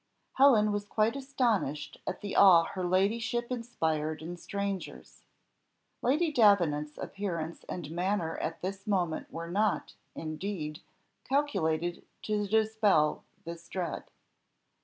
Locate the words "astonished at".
1.15-2.21